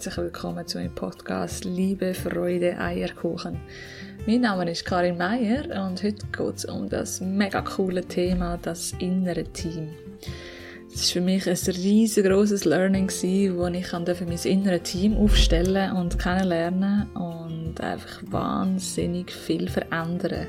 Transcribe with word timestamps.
herzlich 0.00 0.16
willkommen 0.16 0.66
zu 0.66 0.78
meinem 0.78 0.94
Podcast 0.94 1.66
Liebe, 1.66 2.14
Freude, 2.14 2.78
Eierkuchen. 2.78 3.60
Mein 4.26 4.40
Name 4.40 4.70
ist 4.70 4.86
Karin 4.86 5.18
Meier 5.18 5.64
und 5.84 6.02
heute 6.02 6.26
geht 6.34 6.56
es 6.56 6.64
um 6.64 6.88
das 6.88 7.20
mega 7.20 7.60
coole 7.60 8.02
Thema, 8.02 8.58
das 8.62 8.94
innere 8.98 9.44
Team. 9.44 9.90
Es 10.90 11.02
war 11.08 11.12
für 11.12 11.20
mich 11.20 11.46
ein 11.46 11.74
riesengroßes 11.74 12.64
Learning, 12.64 13.10
wo 13.10 13.66
ich 13.66 13.88
für 13.88 14.24
mein 14.24 14.38
inneres 14.38 14.90
Team 14.90 15.18
aufstellen 15.18 15.94
und 15.94 16.18
kennenlernen 16.18 17.06
und 17.12 17.78
einfach 17.82 18.22
wahnsinnig 18.30 19.30
viel 19.30 19.68
verändern. 19.68 20.46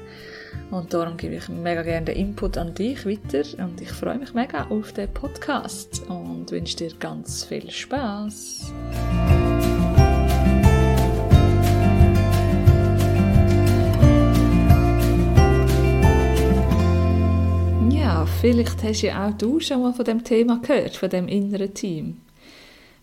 Und 0.70 0.94
darum 0.94 1.18
gebe 1.18 1.36
ich 1.36 1.50
mega 1.50 1.82
gerne 1.82 2.06
den 2.06 2.16
Input 2.16 2.58
an 2.58 2.74
dich 2.74 3.06
weiter 3.06 3.44
und 3.62 3.82
ich 3.82 3.92
freue 3.92 4.18
mich 4.18 4.34
mega 4.34 4.68
auf 4.68 4.94
den 4.94 5.14
Podcast 5.14 6.04
und 6.08 6.50
wünsche 6.52 6.78
dir 6.78 6.94
ganz 7.00 7.44
viel 7.44 7.70
Spaß. 7.70 8.72
Vielleicht 18.42 18.82
hast 18.82 19.04
ja 19.04 19.28
auch 19.28 19.38
du 19.38 19.60
schon 19.60 19.84
mal 19.84 19.94
von 19.94 20.04
dem 20.04 20.24
Thema 20.24 20.60
gehört, 20.60 20.96
von 20.98 21.10
dem 21.12 21.28
inneren 21.28 21.76
Team. 21.76 22.18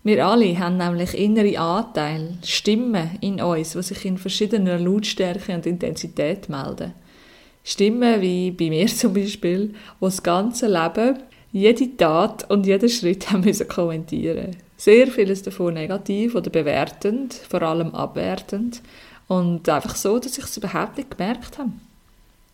Wir 0.03 0.25
alle 0.25 0.59
haben 0.59 0.75
nämlich 0.75 1.17
innere 1.17 1.57
Anteile, 1.57 2.37
Stimmen 2.43 3.11
in 3.21 3.41
uns, 3.41 3.71
die 3.71 3.81
sich 3.81 4.03
in 4.03 4.17
verschiedener 4.17 4.77
Lautstärke 4.77 5.53
und 5.55 5.65
Intensität 5.65 6.49
melden. 6.49 6.93
Stimmen 7.63 8.19
wie 8.19 8.51
bei 8.51 8.69
mir 8.69 8.87
zum 8.87 9.13
Beispiel, 9.13 9.67
die 9.69 9.75
das 10.01 10.21
ganze 10.21 10.67
Leben, 10.67 11.19
jede 11.53 11.95
Tat 11.95 12.49
und 12.49 12.65
jeden 12.65 12.89
Schritt 12.89 13.31
haben 13.31 13.45
müssen 13.45 13.67
kommentieren. 13.67 14.57
Sehr 14.75 15.07
vieles 15.07 15.41
davon 15.41 15.75
negativ 15.75 16.35
oder 16.35 16.49
bewertend, 16.49 17.33
vor 17.33 17.61
allem 17.61 17.95
abwertend 17.95 18.81
und 19.29 19.69
einfach 19.69 19.95
so, 19.95 20.19
dass 20.19 20.37
ich 20.37 20.43
es 20.43 20.57
überhaupt 20.57 20.97
nicht 20.97 21.17
gemerkt 21.17 21.57
habe. 21.57 21.71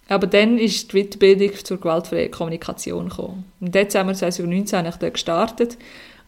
Aber 0.07 0.27
dann 0.27 0.57
ist 0.57 0.93
die 0.93 1.03
Weiterbildung 1.03 1.51
zur 1.63 1.79
gewaltfreien 1.79 2.31
Kommunikation 2.31 3.09
gekommen. 3.09 3.45
Im 3.59 3.71
Dezember 3.71 4.13
2019 4.13 4.79
habe 4.79 4.89
ich 4.89 4.95
dort 4.95 5.13
gestartet 5.13 5.77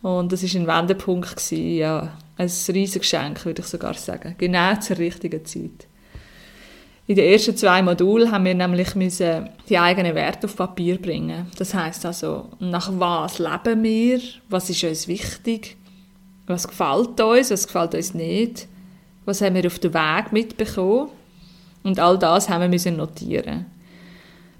und 0.02 0.31
das 0.31 0.44
war 0.44 0.61
ein 0.61 0.67
Wendepunkt, 0.67 1.36
gewesen, 1.36 1.75
ja, 1.75 2.17
ein 2.38 2.47
riesiges 2.47 3.02
Geschenk, 3.02 3.45
würde 3.45 3.61
ich 3.61 3.67
sogar 3.67 3.94
sagen. 3.95 4.36
Genau 4.38 4.75
zur 4.75 4.97
richtigen 4.97 5.44
Zeit. 5.45 5.88
In 7.08 7.16
den 7.16 7.31
ersten 7.31 7.56
zwei 7.56 7.81
Modulen 7.81 8.31
haben 8.31 8.44
wir 8.44 8.53
nämlich 8.53 8.94
müssen 8.94 9.50
die 9.69 9.78
eigenen 9.78 10.14
Werte 10.14 10.45
auf 10.45 10.58
Papier 10.58 11.02
bringen. 11.02 11.50
Das 11.58 11.73
heißt 11.73 12.06
also, 12.06 12.50
nach 12.59 12.91
was 13.00 13.39
leben 13.39 13.81
wir? 13.81 14.19
Was 14.50 14.69
ist 14.69 14.84
uns 14.84 15.08
wichtig? 15.08 15.78
Was 16.47 16.67
gefällt 16.67 17.19
uns? 17.22 17.50
Was 17.50 17.66
gefällt 17.67 17.95
uns 17.95 18.14
nicht? 18.14 18.67
Was 19.23 19.41
haben 19.41 19.56
wir 19.56 19.66
auf 19.67 19.80
dem 19.80 19.94
Weg 19.94 20.34
mitbekommen? 20.34 21.09
Und 21.88 21.99
all 21.99 22.19
das 22.19 22.49
haben 22.49 22.69
wir 22.69 22.91
notieren. 22.91 23.66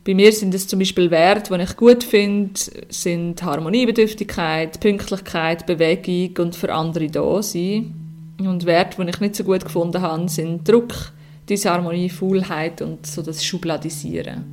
Bei 0.06 0.14
mir 0.14 0.32
sind 0.32 0.54
es 0.54 0.66
zum 0.66 0.80
Beispiel 0.80 1.12
Werte, 1.12 1.58
die 1.58 1.62
ich 1.62 1.76
gut 1.76 2.02
finde, 2.06 2.58
sind 2.88 3.44
Harmoniebedürftigkeit, 3.44 4.80
Pünktlichkeit, 4.80 5.66
Bewegung 5.66 6.46
und 6.46 6.56
für 6.56 6.74
andere 6.74 7.08
da 7.08 7.44
sein. 7.44 7.94
Und 8.40 8.66
Werte, 8.66 9.04
die 9.04 9.10
ich 9.10 9.20
nicht 9.20 9.36
so 9.36 9.44
gut 9.44 9.66
gefunden 9.66 10.02
habe, 10.02 10.30
sind 10.30 10.66
Druck, 10.70 11.12
Disharmonie, 11.50 12.10
Faulheit 12.10 12.82
und 12.82 13.06
so 13.06 13.22
das 13.22 13.44
Schubladisieren. 13.44 14.46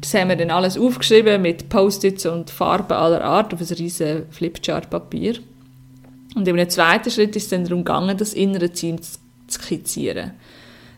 Das 0.00 0.14
haben 0.14 0.28
wir 0.28 0.36
dann 0.36 0.52
alles 0.52 0.78
aufgeschrieben 0.78 1.42
mit 1.42 1.68
Post-its 1.68 2.26
und 2.26 2.50
Farben 2.50 2.92
aller 2.92 3.24
Art 3.24 3.52
auf 3.52 3.60
ein 3.60 3.76
riesiges 3.76 4.22
Flipchart-Papier. 4.30 5.40
Und 6.36 6.46
im 6.46 6.68
zweiten 6.68 7.10
Schritt 7.10 7.34
ist 7.34 7.44
es 7.44 7.48
dann 7.48 7.64
darum 7.64 7.80
gegangen, 7.84 8.16
das 8.16 8.34
innere 8.34 8.70
Team 8.70 9.02
zu 9.02 9.18
skizzieren. 9.50 10.30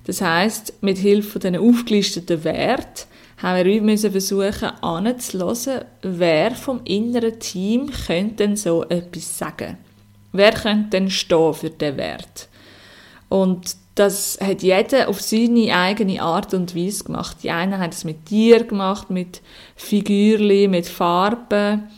Das 0.07 0.21
heißt, 0.21 0.83
mit 0.83 0.99
Hilfe 0.99 1.31
von 1.31 1.41
diesen 1.41 1.57
aufgelisteten 1.57 2.45
Werten 2.45 3.07
haben 3.39 3.65
wir 3.65 3.83
müssen 3.83 4.13
versuchen, 4.13 4.71
anzuhören, 4.81 5.85
wer 6.03 6.53
vom 6.53 6.81
inneren 6.85 7.39
Team 7.41 7.91
könnte 8.07 8.37
denn 8.37 8.57
so 8.57 8.85
etwas 8.85 9.39
sagen. 9.39 9.79
Wer 10.33 10.53
könnte 10.53 10.91
denn 10.91 11.11
stehen 11.11 11.55
für 11.55 11.71
den 11.71 11.97
Wert? 11.97 12.49
Und 13.29 13.77
das 13.95 14.39
hat 14.41 14.63
jeder 14.63 15.09
auf 15.09 15.21
seine 15.21 15.75
eigene 15.75 16.21
Art 16.21 16.53
und 16.55 16.75
Weise 16.75 17.05
gemacht. 17.05 17.39
Die 17.43 17.51
einen 17.51 17.79
haben 17.79 17.91
es 17.91 18.05
mit 18.05 18.27
Tieren 18.27 18.67
gemacht, 18.67 19.11
mit 19.11 19.41
Figürchen, 19.77 20.71
mit 20.71 20.87
Farben, 20.87 21.89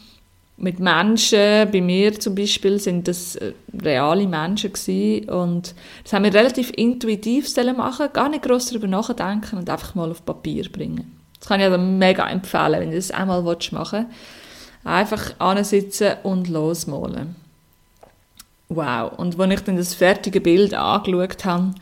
mit 0.56 0.80
Menschen. 0.80 1.70
Bei 1.70 1.80
mir 1.80 2.18
zum 2.18 2.34
Beispiel 2.34 2.78
sind 2.80 3.08
das 3.08 3.36
äh, 3.36 3.52
reale 3.82 4.26
Menschen 4.26 4.72
gewesen. 4.72 5.28
und 5.28 5.74
das 6.02 6.12
haben 6.12 6.24
wir 6.24 6.34
relativ 6.34 6.72
intuitiv 6.76 7.54
machen, 7.76 8.08
gar 8.12 8.28
nicht 8.28 8.42
groß 8.42 8.66
darüber 8.70 8.86
nachdenken 8.86 9.58
und 9.58 9.68
einfach 9.68 9.94
mal 9.94 10.10
auf 10.10 10.24
Papier 10.24 10.70
bringen. 10.70 11.18
Das 11.38 11.48
kann 11.48 11.60
ich 11.60 11.66
also 11.66 11.78
mega 11.78 12.28
empfehlen, 12.28 12.80
wenn 12.80 12.90
du 12.90 12.96
das 12.96 13.10
einmal 13.10 13.42
machen 13.42 13.58
willst. 13.72 14.84
Einfach 14.84 15.34
ansitzen 15.38 16.14
und 16.22 16.48
losmalen. 16.48 17.36
Wow. 18.68 19.12
Und 19.18 19.38
als 19.38 19.52
ich 19.52 19.60
dann 19.60 19.76
das 19.76 19.94
fertige 19.94 20.40
Bild 20.40 20.74
angeschaut 20.74 21.44
habe, 21.44 21.74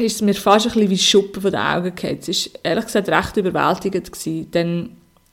ist 0.00 0.16
es 0.16 0.22
mir 0.22 0.34
fast 0.34 0.66
ein 0.66 0.72
bisschen 0.72 0.90
wie 0.90 0.98
Schuppen 0.98 1.42
von 1.42 1.50
den 1.50 1.60
Augen 1.60 1.94
gefallen. 1.94 2.18
Es 2.20 2.28
war 2.28 2.60
ehrlich 2.62 2.86
gesagt 2.86 3.08
recht 3.08 3.36
überwältigend. 3.36 4.12
Gewesen, 4.12 4.50
denn 4.50 4.90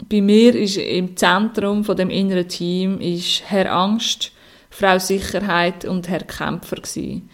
bei 0.09 0.21
mir 0.21 0.55
ist 0.55 0.77
im 0.77 1.15
Zentrum 1.15 1.83
von 1.83 1.95
dem 1.97 2.09
inneren 2.09 2.47
Team 2.47 2.99
ist 2.99 3.43
Herr 3.45 3.71
Angst, 3.71 4.31
Frau 4.69 4.97
Sicherheit 4.97 5.85
und 5.85 6.09
Herr 6.09 6.23
Kämpfer 6.23 6.77
gewesen. 6.77 7.29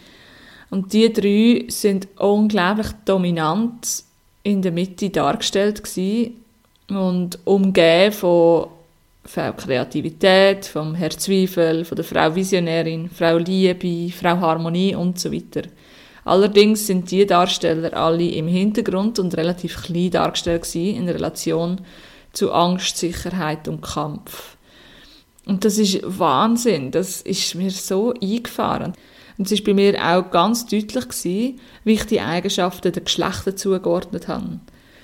Und 0.69 0.93
die 0.93 1.11
drei 1.11 1.65
sind 1.69 2.07
unglaublich 2.17 2.87
dominant 3.05 4.03
in 4.43 4.61
der 4.61 4.71
Mitte 4.71 5.09
dargestellt 5.09 5.83
gewesen 5.83 6.43
und 6.89 7.39
umgeben 7.45 8.11
von 8.11 8.67
Frau 9.25 9.53
Kreativität, 9.53 10.65
vom 10.65 10.95
Herr 10.95 11.11
Zweifel, 11.11 11.85
von 11.85 11.95
der 11.95 12.05
Frau 12.05 12.33
Visionärin, 12.33 13.09
Frau 13.09 13.37
Liebe, 13.37 14.11
Frau 14.11 14.37
Harmonie 14.39 14.95
und 14.95 15.19
so 15.19 15.31
weiter. 15.31 15.63
Allerdings 16.25 16.87
sind 16.87 17.09
die 17.09 17.25
Darsteller 17.25 17.93
alle 17.93 18.27
im 18.27 18.47
Hintergrund 18.47 19.19
und 19.19 19.35
relativ 19.37 19.83
klein 19.83 20.11
dargestellt 20.11 20.63
gewesen 20.63 20.95
in 20.95 21.09
Relation 21.09 21.81
zu 22.33 22.51
Angst, 22.51 22.97
Sicherheit 22.97 23.67
und 23.67 23.81
Kampf. 23.81 24.57
Und 25.45 25.65
das 25.65 25.77
ist 25.77 26.01
Wahnsinn. 26.03 26.91
Das 26.91 27.21
ist 27.21 27.55
mir 27.55 27.71
so 27.71 28.13
eingefahren. 28.21 28.93
Und 29.37 29.45
es 29.45 29.53
ist 29.53 29.63
bei 29.63 29.73
mir 29.73 29.95
auch 29.95 30.29
ganz 30.31 30.65
deutlich 30.65 31.07
gewesen, 31.07 31.59
wie 31.83 31.93
ich 31.93 32.03
die 32.03 32.19
Eigenschaften 32.19 32.91
der 32.91 33.03
Geschlechter 33.03 33.55
zugeordnet 33.55 34.27
habe. 34.27 34.59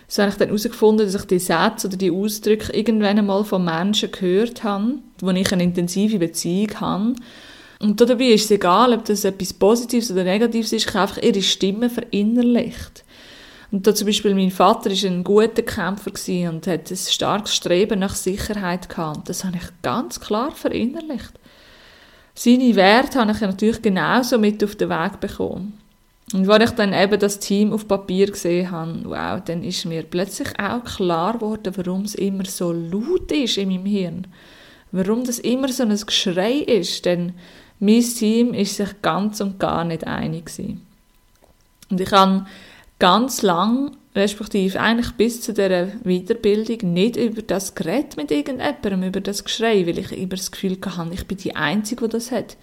So 0.07 0.21
habe 0.21 0.31
ich 0.31 0.37
dann 0.37 0.49
herausgefunden, 0.49 1.05
dass 1.05 1.15
ich 1.15 1.25
die 1.25 1.39
Sätze 1.39 1.87
oder 1.87 1.97
die 1.97 2.11
Ausdrücke 2.11 2.73
irgendwann 2.73 3.17
einmal 3.17 3.43
von 3.43 3.65
Menschen 3.65 4.11
gehört 4.11 4.63
habe, 4.63 4.99
wo 5.19 5.31
ich 5.31 5.51
eine 5.51 5.63
intensive 5.63 6.19
Beziehung 6.19 6.79
habe. 6.79 7.15
Und 7.79 7.99
dabei 8.01 8.25
ist 8.25 8.45
es 8.45 8.51
egal, 8.51 8.93
ob 8.93 9.05
das 9.05 9.23
etwas 9.23 9.53
Positives 9.53 10.11
oder 10.11 10.23
Negatives 10.23 10.73
ist, 10.73 10.87
ich 10.87 10.93
habe 10.93 11.09
einfach 11.09 11.23
ihre 11.23 11.41
Stimme 11.41 11.89
verinnerlicht. 11.89 13.04
Und 13.71 13.87
da 13.87 13.95
zum 13.95 14.07
Beispiel 14.07 14.35
mein 14.35 14.51
Vater 14.51 14.91
ist 14.91 15.05
ein 15.05 15.23
guter 15.23 15.63
Kämpfer 15.63 16.11
und 16.49 16.67
hat 16.67 16.91
ein 16.91 16.97
starkes 16.97 17.55
Streben 17.55 17.99
nach 17.99 18.15
Sicherheit 18.15 18.89
gehabt. 18.89 19.27
Das 19.29 19.43
habe 19.43 19.57
ich 19.57 19.81
ganz 19.81 20.19
klar 20.19 20.51
verinnerlicht. 20.51 21.33
Seine 22.35 22.75
Werte 22.75 23.19
habe 23.19 23.31
ich 23.31 23.41
natürlich 23.41 23.81
genauso 23.81 24.37
mit 24.37 24.63
auf 24.63 24.75
den 24.75 24.89
Weg 24.89 25.19
bekommen. 25.19 25.77
Und 26.33 26.49
als 26.49 26.71
ich 26.71 26.75
dann 26.75 26.93
eben 26.93 27.19
das 27.19 27.39
Team 27.39 27.71
auf 27.71 27.87
Papier 27.87 28.27
gesehen 28.27 28.71
habe, 28.71 29.01
wow, 29.05 29.41
dann 29.43 29.63
ist 29.63 29.85
mir 29.85 30.03
plötzlich 30.03 30.49
auch 30.59 30.83
klar 30.83 31.33
geworden, 31.33 31.73
warum 31.77 32.01
es 32.01 32.15
immer 32.15 32.45
so 32.45 32.71
laut 32.73 33.31
ist 33.31 33.57
in 33.57 33.69
meinem 33.69 33.85
Hirn. 33.85 34.27
Warum 34.91 35.23
das 35.23 35.39
immer 35.39 35.69
so 35.69 35.83
ein 35.83 35.97
Geschrei 35.97 36.53
ist, 36.53 37.05
denn 37.05 37.33
mein 37.79 38.01
Team 38.01 38.53
ist 38.53 38.75
sich 38.75 39.01
ganz 39.01 39.39
und 39.39 39.59
gar 39.59 39.83
nicht 39.83 40.05
einig 40.05 40.47
gewesen. 40.47 40.85
Und 41.89 42.01
ich 42.01 42.11
habe 42.11 42.45
ganz 42.99 43.41
lang, 43.41 43.97
respektive 44.15 44.79
eigentlich 44.79 45.11
bis 45.13 45.41
zu 45.41 45.53
dieser 45.53 45.87
Weiterbildung, 46.03 46.93
nicht 46.93 47.17
über 47.17 47.41
das 47.41 47.75
geredet 47.75 48.17
mit 48.17 48.31
irgendjemandem, 48.31 49.03
über 49.03 49.21
das 49.21 49.43
Geschrei, 49.43 49.85
weil 49.85 49.99
ich 49.99 50.11
immer 50.11 50.35
das 50.35 50.51
Gefühl 50.51 50.77
hatte, 50.85 51.13
ich 51.13 51.27
bin 51.27 51.37
die 51.37 51.55
Einzige, 51.55 52.07
die 52.07 52.11
das 52.11 52.31
hat. 52.31 52.55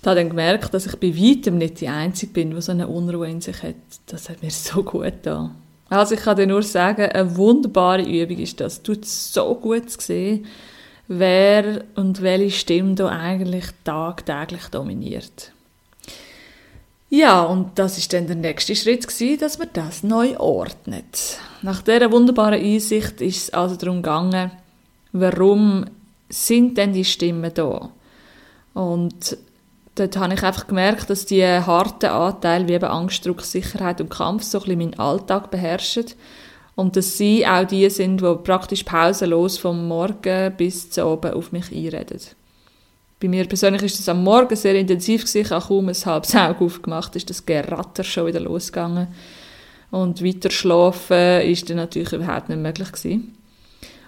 Ich 0.00 0.06
habe 0.06 0.16
dann 0.16 0.30
gemerkt, 0.30 0.74
dass 0.74 0.86
ich 0.86 0.96
bei 0.96 1.14
weitem 1.16 1.58
nicht 1.58 1.80
die 1.80 1.88
Einzige 1.88 2.32
bin, 2.32 2.50
die 2.50 2.60
so 2.60 2.72
eine 2.72 2.88
Unruhe 2.88 3.28
in 3.28 3.40
sich 3.40 3.62
hat. 3.62 3.76
Das 4.06 4.28
hat 4.28 4.42
mir 4.42 4.50
so 4.50 4.82
gut 4.82 5.04
getan. 5.04 5.54
Also 5.88 6.14
ich 6.14 6.22
kann 6.22 6.36
dir 6.36 6.46
nur 6.46 6.62
sagen, 6.62 7.02
eine 7.02 7.36
wunderbare 7.36 8.02
Übung 8.02 8.38
ist 8.38 8.60
das. 8.60 8.82
Tut 8.82 9.04
so 9.04 9.54
gut 9.54 9.90
zu 9.90 10.00
sehen, 10.00 10.46
wer 11.06 11.84
und 11.96 12.22
welche 12.22 12.50
Stimme 12.50 12.94
da 12.94 13.08
eigentlich 13.08 13.66
tagtäglich 13.84 14.68
dominiert. 14.70 15.52
Ja, 17.14 17.42
und 17.42 17.78
das 17.78 17.98
ist 17.98 18.14
dann 18.14 18.26
der 18.26 18.36
nächste 18.36 18.74
Schritt 18.74 19.06
gewesen, 19.06 19.38
dass 19.38 19.58
man 19.58 19.68
das 19.74 20.02
neu 20.02 20.34
ordnet. 20.38 21.36
Nach 21.60 21.82
dieser 21.82 22.10
wunderbaren 22.10 22.58
Einsicht 22.58 23.20
ist 23.20 23.36
es 23.36 23.50
also 23.50 23.76
darum 23.76 23.96
gegangen, 23.96 24.50
warum 25.12 25.84
sind 26.30 26.78
denn 26.78 26.94
die 26.94 27.04
Stimmen 27.04 27.52
da? 27.52 27.90
Und 28.72 29.36
dort 29.94 30.16
habe 30.16 30.32
ich 30.32 30.42
einfach 30.42 30.66
gemerkt, 30.66 31.10
dass 31.10 31.26
die 31.26 31.44
harten 31.44 32.06
Anteile 32.06 32.66
wie 32.66 32.72
eben 32.72 32.86
Angst, 32.86 33.26
Druck, 33.26 33.42
Sicherheit 33.42 34.00
und 34.00 34.08
Kampf 34.08 34.44
so 34.44 34.60
ein 34.60 34.64
bisschen 34.64 34.78
meinen 34.78 34.98
Alltag 34.98 35.50
beherrschen. 35.50 36.06
Und 36.76 36.96
dass 36.96 37.18
sie 37.18 37.46
auch 37.46 37.66
die 37.66 37.90
sind, 37.90 38.22
die 38.22 38.34
praktisch 38.42 38.84
pausenlos 38.84 39.58
vom 39.58 39.86
Morgen 39.86 40.56
bis 40.56 40.88
zu 40.88 41.04
oben 41.04 41.34
auf 41.34 41.52
mich 41.52 41.70
einreden. 41.72 42.20
Bei 43.22 43.28
mir 43.28 43.46
persönlich 43.46 43.84
ist 43.84 44.00
das 44.00 44.08
am 44.08 44.24
Morgen 44.24 44.56
sehr 44.56 44.74
intensiv 44.74 45.20
gewesen. 45.20 45.42
Ich 45.42 45.50
habe 45.52 45.64
kaum 45.64 45.88
ein 45.88 45.94
halbes 45.94 46.34
Auge 46.34 46.64
aufgemacht, 46.64 47.14
ist 47.14 47.30
das 47.30 47.46
Geratter 47.46 48.02
schon 48.02 48.26
wieder 48.26 48.40
losgegangen. 48.40 49.06
Und 49.92 50.24
weiter 50.24 50.50
schlafen 50.50 51.42
ist 51.42 51.70
dann 51.70 51.76
natürlich 51.76 52.12
überhaupt 52.12 52.48
nicht 52.48 52.60
möglich 52.60 52.90
gewesen. 52.90 53.36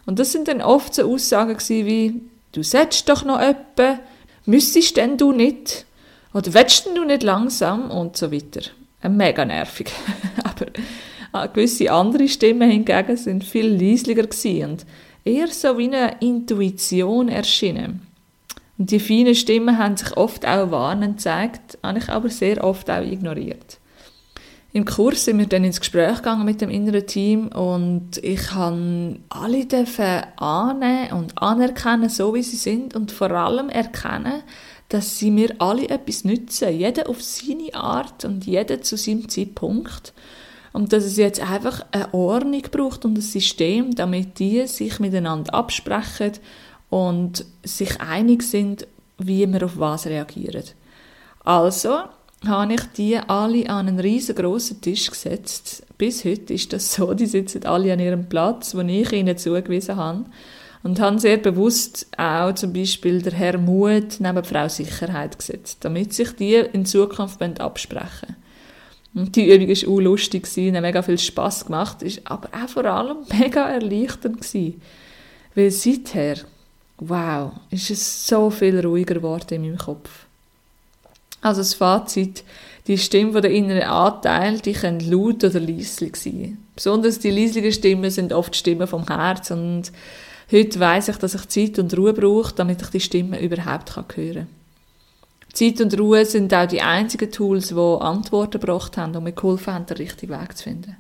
Und 0.05 0.19
das 0.19 0.33
sind 0.33 0.49
dann 0.49 0.61
oft 0.61 0.97
so 0.97 1.09
Aussagen 1.09 1.53
gewesen 1.53 1.87
wie, 1.87 2.23
du 2.51 2.65
solltest 2.65 3.09
doch 3.09 3.25
noch 3.25 3.41
öppe, 3.41 4.01
müsstest 4.47 4.97
denn 4.97 5.17
du 5.17 5.31
nicht? 5.31 5.87
Oder 6.33 6.53
willst 6.53 6.87
denn 6.87 6.97
du 6.97 7.05
nicht 7.05 7.23
langsam? 7.23 7.93
Und 7.93 8.17
so 8.17 8.33
weiter. 8.33 8.63
Mega 9.09 9.45
nervig. 9.45 9.93
Aber 10.43 10.67
ah, 11.31 11.47
gewisse 11.47 11.93
andere 11.93 12.27
Stimmen 12.27 12.69
hingegen 12.69 13.17
sind 13.17 13.45
viel 13.45 13.69
leislicher 13.69 14.25
gewesen 14.27 14.71
und 14.71 14.87
eher 15.25 15.47
so 15.47 15.79
wie 15.79 15.87
eine 15.87 16.17
Intuition 16.21 17.29
erschienen. 17.29 18.14
Und 18.79 18.91
die 18.91 19.01
feinen 19.01 19.35
Stimmen 19.35 19.79
haben 19.79 19.97
sich 19.97 20.17
oft 20.17 20.47
auch 20.47 20.71
warnend 20.71 21.19
gezeigt, 21.19 21.79
habe 21.83 21.99
ich 21.99 22.09
aber 22.09 22.29
sehr 22.29 22.65
oft 22.65 22.91
auch 22.91 23.03
ignoriert. 23.03 23.79
Im 24.73 24.85
Kurs 24.85 25.25
sind 25.25 25.39
wir 25.39 25.47
dann 25.47 25.63
ins 25.63 25.79
Gespräch 25.79 26.17
gegangen 26.17 26.45
mit 26.45 26.61
dem 26.61 26.69
inneren 26.69 27.07
Team 27.07 27.47
und 27.47 28.19
ich 28.21 28.51
habe 28.51 29.21
alle 29.29 29.67
dürfen 29.67 30.23
annehmen 30.37 31.13
und 31.13 31.41
anerkennen, 31.41 32.09
so 32.09 32.35
wie 32.35 32.43
sie 32.43 32.57
sind 32.57 32.97
und 32.97 33.13
vor 33.13 33.31
allem 33.31 33.69
erkennen, 33.69 34.43
dass 34.89 35.21
sie 35.21 35.31
mir 35.31 35.55
alle 35.61 35.89
etwas 35.89 36.25
nützen, 36.25 36.77
jeder 36.77 37.09
auf 37.09 37.23
seine 37.23 37.73
Art 37.73 38.25
und 38.25 38.47
jeder 38.47 38.83
zu 38.83 38.97
seinem 38.97 39.29
Zeitpunkt. 39.29 40.13
Und 40.73 40.93
dass 40.93 41.05
es 41.05 41.19
jetzt 41.19 41.41
einfach 41.41 41.87
eine 41.93 42.13
Ordnung 42.13 42.63
braucht 42.73 43.05
und 43.05 43.17
ein 43.17 43.23
System, 43.23 43.95
damit 43.95 44.41
die 44.41 44.67
sich 44.67 44.99
miteinander 44.99 45.55
absprechen 45.55 46.33
und 46.95 47.45
sich 47.65 48.01
einig 48.01 48.45
sind, 48.45 48.87
wie 49.19 49.53
wir 49.53 49.65
auf 49.65 49.81
was 49.81 50.07
reagieren. 50.07 50.63
Also 51.43 52.05
habe 52.47 52.75
ich 52.75 52.83
die 52.97 53.17
alle 53.17 53.69
an 53.69 53.89
einen 53.89 53.99
riesengroßen 53.99 54.81
Tisch 54.81 55.11
gesetzt. 55.11 55.85
Bis 55.99 56.25
heute 56.25 56.55
ist 56.55 56.73
das 56.73 56.95
so. 56.95 57.13
Die 57.15 57.27
sitzen 57.27 57.67
alle 57.67 57.93
an 57.93 57.99
ihrem 57.99 58.29
Platz, 58.29 58.71
den 58.71 58.89
ich 58.89 59.11
ihnen 59.11 59.37
zugewiesen 59.37 59.97
habe. 59.97 60.27
Und 60.85 61.01
haben 61.01 61.19
sehr 61.19 61.39
bewusst 61.39 62.07
auch 62.17 62.55
zum 62.55 62.73
Beispiel 62.73 63.23
der 63.23 63.33
Herr 63.33 63.59
Mut 63.59 64.21
neben 64.21 64.45
Frau 64.45 64.69
Sicherheit 64.69 65.37
gesetzt, 65.37 65.79
damit 65.81 66.15
sich 66.15 66.37
die 66.37 66.55
in 66.55 66.87
Zukunft 66.87 67.43
absprechen 67.61 68.37
und 69.17 69.35
die 69.37 69.49
Übung 69.49 69.69
war 69.69 69.95
auch 69.95 70.01
lustig, 70.01 70.47
hat 70.47 70.83
mega 70.83 71.01
viel 71.01 71.19
Spass 71.19 71.67
gemacht, 71.67 72.03
ist 72.03 72.23
aber 72.25 72.49
auch 72.53 72.69
vor 72.69 72.85
allem 72.85 73.19
mega 73.39 73.69
erleichternd. 73.69 74.45
Weil 75.55 75.71
seither, 75.71 76.39
wow, 76.99 77.53
ist 77.71 77.91
es 77.91 78.27
so 78.27 78.51
viel 78.51 78.81
ruhiger 78.81 79.15
geworden 79.15 79.55
in 79.55 79.63
meinem 79.63 79.79
Kopf. 79.79 80.11
Also 81.41 81.61
das 81.61 81.75
Fazit, 81.75 82.45
die 82.87 82.99
Stimme 82.99 83.41
der 83.41 83.51
inneren 83.51 83.83
Anteil, 83.83 84.61
die 84.61 84.73
können 84.73 85.01
laut 85.01 85.45
oder 85.45 85.61
leislich 85.61 86.17
sein. 86.17 86.59
Besonders 86.75 87.19
die 87.19 87.31
leislichen 87.31 87.73
Stimmen 87.73 88.11
sind 88.11 88.33
oft 88.33 88.57
Stimmen 88.57 88.87
vom 88.87 89.07
Herz 89.07 89.51
und 89.51 89.93
heute 90.51 90.81
weiß 90.81 91.09
ich, 91.09 91.17
dass 91.17 91.35
ich 91.35 91.49
Zeit 91.49 91.79
und 91.79 91.97
Ruhe 91.97 92.13
brauche, 92.13 92.55
damit 92.55 92.83
ich 92.83 92.89
die 92.89 93.01
Stimme 93.01 93.41
überhaupt 93.41 93.97
hören 93.97 94.07
kann. 94.09 94.47
Zeit 95.53 95.81
und 95.81 95.99
Ruhe 95.99 96.25
sind 96.27 96.53
auch 96.53 96.67
die 96.67 96.83
einzigen 96.83 97.31
Tools, 97.31 97.69
die 97.69 97.75
Antworten 97.75 98.61
gebracht 98.61 98.97
haben 98.97 99.15
und 99.15 99.25
mir 99.25 99.33
geholfen 99.33 99.73
haben, 99.73 99.87
den 99.87 99.99
richtigen 99.99 100.33
Weg 100.33 100.57
zu 100.57 100.65
finden. 100.65 100.97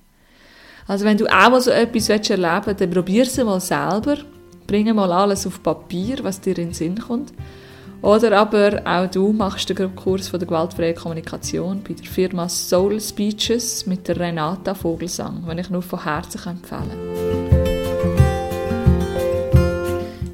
Also 0.86 1.04
wenn 1.04 1.16
du 1.16 1.26
auch 1.26 1.50
mal 1.50 1.60
so 1.60 1.70
etwas 1.70 2.08
erleben 2.08 2.66
willst, 2.66 2.80
dann 2.80 2.90
probier 2.90 3.22
es 3.24 3.36
mal 3.38 3.60
selber. 3.60 4.18
Bring 4.66 4.94
mal 4.94 5.12
alles 5.12 5.46
auf 5.46 5.62
Papier, 5.62 6.18
was 6.22 6.40
dir 6.40 6.56
in 6.58 6.68
den 6.68 6.74
Sinn 6.74 6.98
kommt. 6.98 7.32
Oder 8.02 8.36
aber 8.36 8.82
auch 8.84 9.10
du 9.10 9.32
machst 9.32 9.70
den 9.70 9.96
Kurs 9.96 10.28
von 10.28 10.38
der 10.38 10.46
gewaltfreien 10.46 10.94
Kommunikation 10.94 11.82
bei 11.82 11.94
der 11.94 12.04
Firma 12.04 12.50
Soul 12.50 13.00
Speeches 13.00 13.86
mit 13.86 14.06
der 14.08 14.20
Renata 14.20 14.74
Vogelsang, 14.74 15.46
den 15.48 15.58
ich 15.58 15.70
nur 15.70 15.80
von 15.80 16.04
Herzen 16.04 16.40
empfehlen 16.46 16.90
kann. 16.90 17.23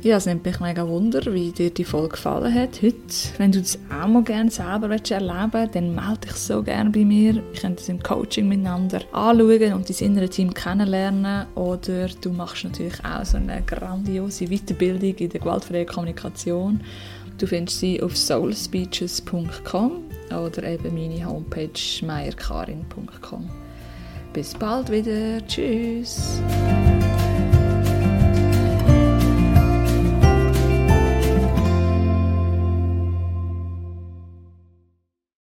Ja, 0.03 0.17
es 0.17 0.27
nimmt 0.27 0.45
mich 0.45 0.61
mega 0.61 0.89
Wunder, 0.89 1.21
wie 1.33 1.53
dir 1.53 1.71
die 1.71 1.85
Folge 1.85 2.11
gefallen 2.11 2.55
hat 2.55 2.81
heute. 2.83 2.97
Wenn 3.37 3.53
du 3.53 3.61
das 3.61 3.79
auch 3.91 4.09
mal 4.09 4.23
gerne 4.23 4.51
selber 4.51 4.89
erleben 4.91 5.53
willst, 5.53 5.75
dann 5.75 5.95
melde 5.95 6.21
dich 6.25 6.33
so 6.33 6.63
gerne 6.63 6.91
bei 6.91 7.05
mir. 7.05 7.35
Wir 7.35 7.61
können 7.61 7.77
das 7.77 7.89
im 7.89 8.03
Coaching 8.03 8.49
miteinander 8.49 9.03
anschauen 9.13 9.75
und 9.75 9.91
dein 9.91 10.07
innere 10.07 10.29
Team 10.29 10.55
kennenlernen. 10.55 11.47
Oder 11.55 12.09
du 12.09 12.31
machst 12.31 12.65
natürlich 12.65 13.05
auch 13.05 13.25
so 13.25 13.37
eine 13.37 13.63
grandiose 13.63 14.47
Weiterbildung 14.47 15.15
in 15.17 15.29
der 15.29 15.41
gewaltfreien 15.41 15.87
Kommunikation 15.87 16.81
Du 17.41 17.47
findest 17.47 17.81
sie 17.81 18.03
auf 18.03 18.15
soulspeeches.com 18.19 19.93
oder 20.31 20.63
eben 20.65 20.93
meine 20.93 21.25
Homepage 21.25 21.71
meierkarin.com. 22.03 23.49
Bis 24.35 24.53
bald 24.53 24.91
wieder. 24.91 25.45
Tschüss. 25.47 26.43